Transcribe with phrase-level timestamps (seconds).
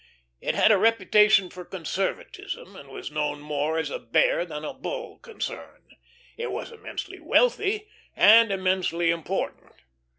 [0.39, 4.73] It had a reputation for conservatism, and was known more as a Bear than a
[4.73, 5.89] Bull concern.
[6.37, 9.73] It was immensely wealthy and immensely important.